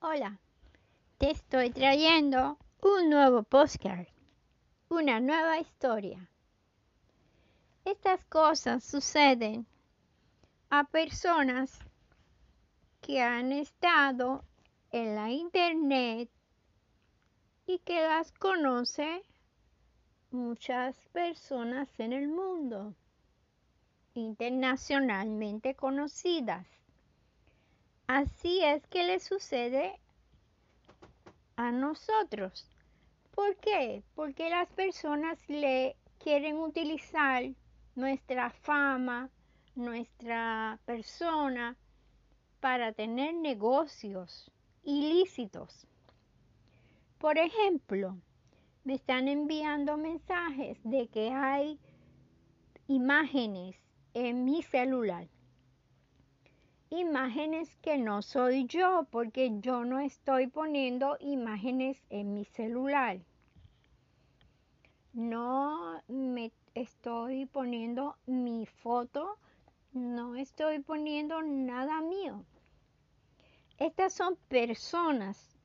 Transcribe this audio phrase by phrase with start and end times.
[0.00, 0.38] Hola,
[1.18, 4.06] te estoy trayendo un nuevo postcard,
[4.88, 6.30] una nueva historia.
[7.84, 9.66] Estas cosas suceden
[10.70, 11.80] a personas
[13.00, 14.44] que han estado
[14.92, 16.30] en la internet
[17.66, 19.24] y que las conoce
[20.30, 22.94] muchas personas en el mundo,
[24.14, 26.77] internacionalmente conocidas.
[28.08, 30.00] Así es que le sucede
[31.56, 32.66] a nosotros.
[33.34, 34.02] ¿Por qué?
[34.14, 37.44] Porque las personas le quieren utilizar
[37.96, 39.28] nuestra fama,
[39.74, 41.76] nuestra persona,
[42.60, 44.50] para tener negocios
[44.84, 45.86] ilícitos.
[47.18, 48.16] Por ejemplo,
[48.84, 51.78] me están enviando mensajes de que hay
[52.86, 53.76] imágenes
[54.14, 55.28] en mi celular
[56.90, 63.18] imágenes que no soy yo porque yo no estoy poniendo imágenes en mi celular.
[65.12, 69.38] No me estoy poniendo mi foto,
[69.92, 72.44] no estoy poniendo nada mío.
[73.78, 75.58] Estas son personas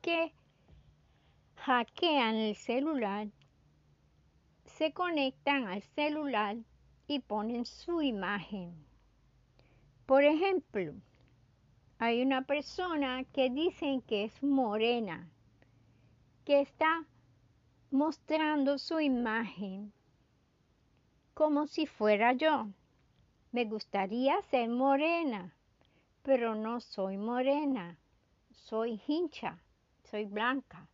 [0.00, 0.32] que
[1.56, 3.28] hackean el celular,
[4.64, 6.56] se conectan al celular
[7.06, 8.87] y ponen su imagen
[10.08, 10.94] por ejemplo,
[11.98, 15.28] hay una persona que dicen que es morena,
[16.46, 17.04] que está
[17.90, 19.92] mostrando su imagen
[21.34, 22.68] como si fuera yo.
[23.52, 25.54] Me gustaría ser morena,
[26.22, 27.98] pero no soy morena,
[28.50, 29.58] soy hincha,
[30.04, 30.88] soy blanca.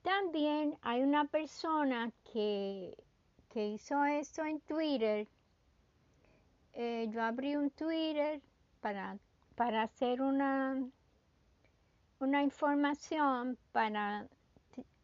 [0.00, 2.96] También hay una persona que,
[3.50, 5.28] que hizo esto en Twitter
[6.72, 8.40] eh, yo abrí un Twitter
[8.80, 9.18] para,
[9.54, 10.82] para hacer una,
[12.18, 14.28] una información, para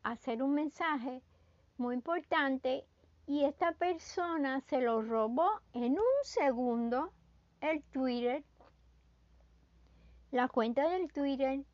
[0.02, 1.22] hacer un mensaje
[1.78, 2.84] muy importante
[3.26, 7.12] y esta persona se lo robó en un segundo
[7.60, 8.44] el Twitter,
[10.30, 11.64] la cuenta del Twitter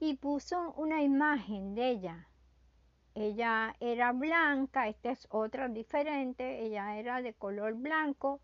[0.00, 2.28] y puso una imagen de ella.
[3.14, 8.40] Ella era blanca, esta es otra diferente, ella era de color blanco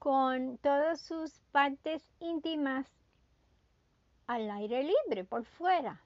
[0.00, 2.86] con todas sus partes íntimas
[4.26, 6.02] al aire libre, por fuera.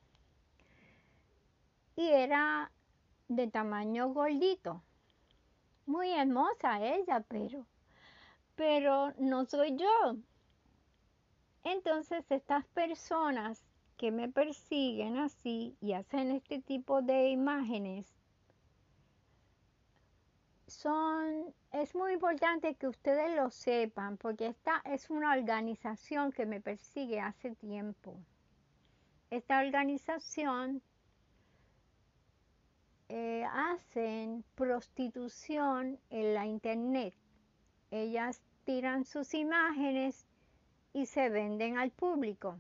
[1.95, 2.73] Y era
[3.29, 4.83] de tamaño gordito.
[5.87, 7.67] Muy hermosa ella, pero,
[8.57, 10.17] pero no soy yo.
[11.63, 13.65] Entonces estas personas
[13.97, 18.13] que me persiguen así y hacen este tipo de imágenes
[20.75, 26.61] son, es muy importante que ustedes lo sepan, porque esta es una organización que me
[26.61, 28.17] persigue hace tiempo.
[29.31, 30.83] Esta organización
[33.09, 37.15] eh, hacen prostitución en la internet.
[37.91, 40.27] Ellas tiran sus imágenes
[40.93, 42.59] y se venden al público.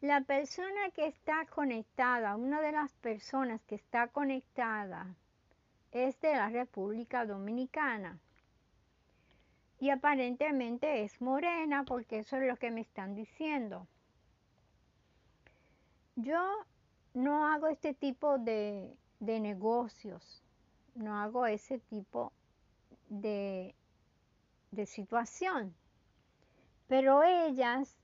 [0.00, 5.16] La persona que está conectada, una de las personas que está conectada
[6.04, 8.18] es de la República Dominicana.
[9.80, 13.86] Y aparentemente es morena porque eso es lo que me están diciendo.
[16.16, 16.38] Yo
[17.14, 20.42] no hago este tipo de, de negocios,
[20.94, 22.32] no hago ese tipo
[23.08, 23.74] de,
[24.70, 25.74] de situación.
[26.88, 27.96] Pero ellas,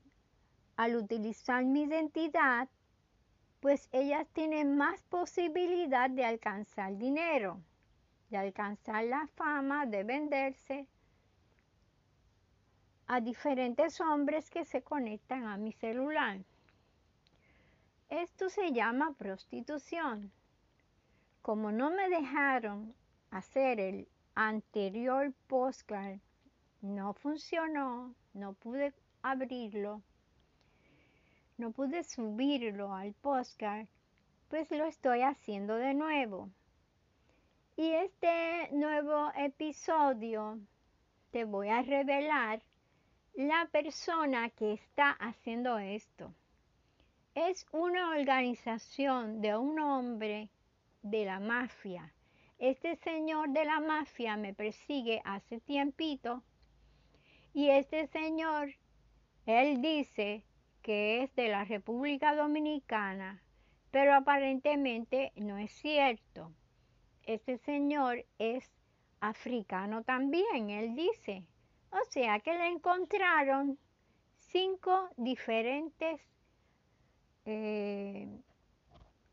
[0.77, 2.69] al utilizar mi identidad,
[3.59, 7.61] pues ellas tienen más posibilidad de alcanzar dinero
[8.33, 10.87] de alcanzar la fama, de venderse
[13.05, 16.39] a diferentes hombres que se conectan a mi celular.
[18.09, 20.31] Esto se llama prostitución.
[21.43, 22.95] Como no me dejaron
[23.29, 26.17] hacer el anterior postcard,
[26.81, 30.01] no funcionó, no pude abrirlo,
[31.59, 33.85] no pude subirlo al postcard,
[34.49, 36.49] pues lo estoy haciendo de nuevo.
[37.75, 40.59] Y este nuevo episodio
[41.31, 42.61] te voy a revelar
[43.33, 46.35] la persona que está haciendo esto.
[47.33, 50.51] Es una organización de un hombre
[51.01, 52.13] de la mafia.
[52.59, 56.43] Este señor de la mafia me persigue hace tiempito
[57.55, 58.69] y este señor,
[59.47, 60.45] él dice
[60.83, 63.41] que es de la República Dominicana,
[63.89, 66.53] pero aparentemente no es cierto
[67.25, 68.69] este señor es
[69.21, 71.43] africano también, él dice.
[71.91, 73.77] O sea que le encontraron
[74.51, 76.21] cinco diferentes,
[77.45, 78.27] eh,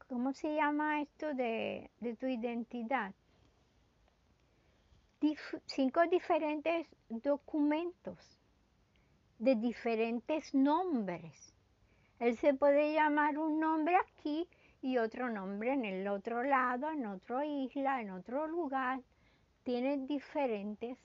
[0.09, 3.15] ¿cómo se llama esto de, tu identidad?
[5.67, 8.39] cinco diferentes documentos
[9.39, 11.55] de diferentes nombres.
[12.19, 14.49] Él se puede llamar un nombre aquí
[14.83, 19.01] y otro nombre en el otro lado, en otra isla, en otro lugar.
[19.63, 20.99] Tiene diferentes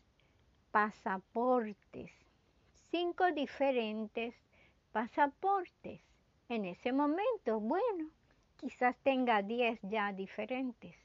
[0.71, 2.11] pasaportes
[2.95, 4.33] cinco diferentes
[4.93, 5.99] pasaportes.
[6.47, 8.09] En ese momento, bueno,
[8.55, 10.95] quizás tenga diez ya diferentes.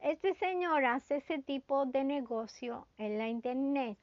[0.00, 3.98] Este señor hace ese tipo de negocio en la internet.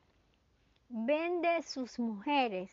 [0.89, 2.71] Vende sus mujeres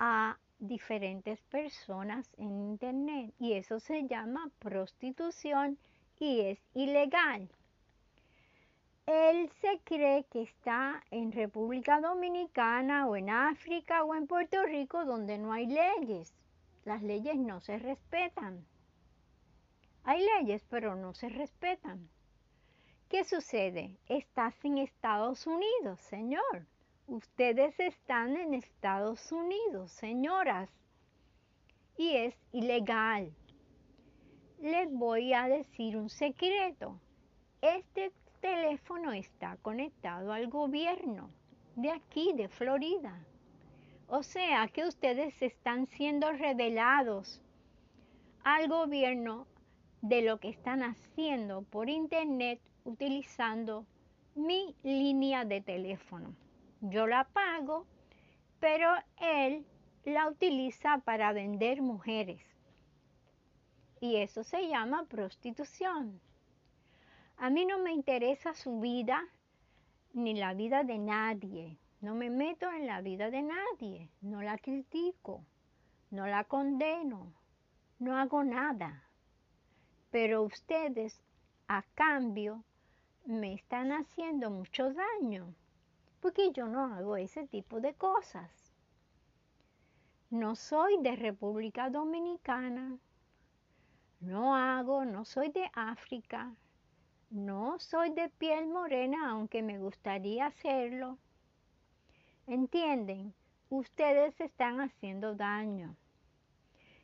[0.00, 5.78] a diferentes personas en internet y eso se llama prostitución
[6.18, 7.48] y es ilegal.
[9.06, 15.04] Él se cree que está en República Dominicana o en África o en Puerto Rico
[15.04, 16.32] donde no hay leyes.
[16.84, 18.64] Las leyes no se respetan.
[20.04, 22.08] Hay leyes, pero no se respetan.
[23.08, 23.96] ¿Qué sucede?
[24.08, 26.66] Estás en Estados Unidos, señor.
[27.06, 30.70] Ustedes están en Estados Unidos, señoras.
[31.98, 33.30] Y es ilegal.
[34.62, 36.98] Les voy a decir un secreto.
[37.60, 38.10] Este
[38.40, 41.28] teléfono está conectado al gobierno
[41.76, 43.14] de aquí, de Florida.
[44.08, 47.42] O sea que ustedes están siendo revelados
[48.44, 49.46] al gobierno
[50.00, 53.84] de lo que están haciendo por internet utilizando
[54.34, 56.34] mi línea de teléfono.
[56.86, 57.86] Yo la pago,
[58.60, 59.64] pero él
[60.04, 62.42] la utiliza para vender mujeres.
[64.00, 66.20] Y eso se llama prostitución.
[67.38, 69.24] A mí no me interesa su vida
[70.12, 71.78] ni la vida de nadie.
[72.02, 74.10] No me meto en la vida de nadie.
[74.20, 75.42] No la critico.
[76.10, 77.32] No la condeno.
[77.98, 79.08] No hago nada.
[80.10, 81.18] Pero ustedes,
[81.66, 82.62] a cambio,
[83.24, 85.54] me están haciendo mucho daño.
[86.24, 88.50] Porque yo no hago ese tipo de cosas.
[90.30, 92.96] No soy de República Dominicana.
[94.20, 96.56] No hago, no soy de África
[97.34, 101.18] no soy de piel morena, aunque me gustaría hacerlo.
[102.46, 103.34] ¿Entienden?
[103.70, 105.96] Ustedes están haciendo daño.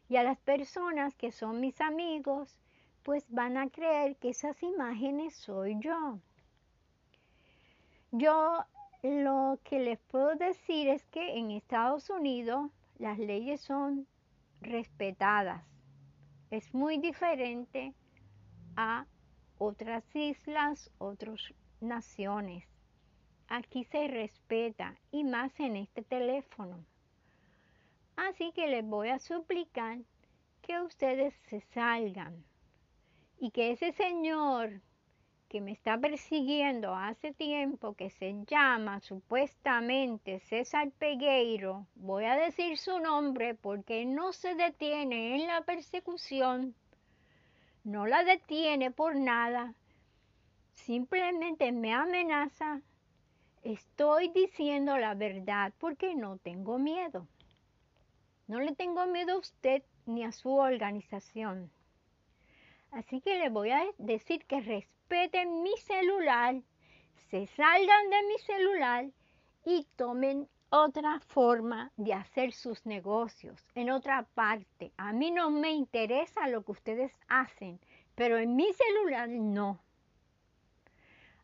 [0.08, 2.56] Y a las personas que son mis amigos,
[3.02, 6.20] pues van a creer que esas imágenes soy yo.
[8.12, 8.64] Yo
[9.02, 14.06] lo que les puedo decir es que en Estados Unidos las leyes son
[14.60, 15.64] respetadas.
[16.50, 17.94] Es muy diferente
[18.76, 19.06] a
[19.58, 21.40] otras islas, otras
[21.80, 22.64] naciones.
[23.48, 26.84] Aquí se respeta y más en este teléfono.
[28.16, 29.98] Así que les voy a suplicar
[30.60, 32.44] que ustedes se salgan
[33.38, 34.82] y que ese señor
[35.50, 42.78] que me está persiguiendo hace tiempo, que se llama supuestamente César Pegueiro, voy a decir
[42.78, 46.74] su nombre porque no se detiene en la persecución
[47.84, 49.74] no la detiene por nada,
[50.72, 52.82] simplemente me amenaza,
[53.62, 57.26] estoy diciendo la verdad porque no tengo miedo.
[58.48, 61.70] No le tengo miedo a usted ni a su organización.
[62.90, 64.60] Así que le voy a decir que
[65.10, 66.62] respeten mi celular,
[67.30, 69.10] se salgan de mi celular
[69.64, 74.92] y tomen otra forma de hacer sus negocios, en otra parte.
[74.96, 77.80] A mí no me interesa lo que ustedes hacen,
[78.14, 79.80] pero en mi celular no.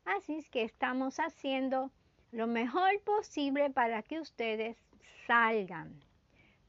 [0.05, 1.91] Así es que estamos haciendo
[2.31, 4.77] lo mejor posible para que ustedes
[5.27, 6.01] salgan.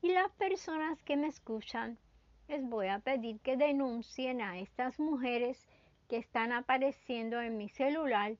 [0.01, 1.99] Y las personas que me escuchan,
[2.47, 5.67] les voy a pedir que denuncien a estas mujeres
[6.07, 8.37] que están apareciendo en mi celular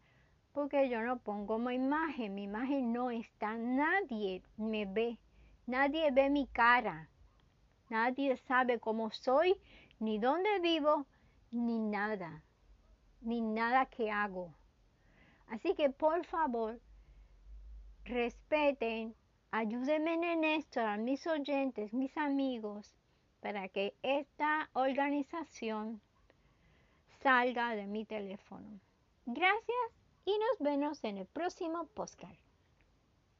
[0.53, 5.19] porque yo no pongo mi imagen, mi imagen no está, nadie me ve,
[5.67, 7.09] nadie ve mi cara,
[7.89, 9.55] nadie sabe cómo soy,
[9.99, 11.05] ni dónde vivo,
[11.51, 12.41] ni nada,
[13.21, 14.51] ni nada que hago.
[15.47, 16.79] Así que por favor,
[18.05, 19.13] respeten,
[19.51, 22.95] ayúdenme en esto a mis oyentes, mis amigos,
[23.41, 26.01] para que esta organización
[27.21, 28.79] salga de mi teléfono.
[29.25, 29.91] Gracias
[30.25, 32.46] y nos vemos en el próximo podcast.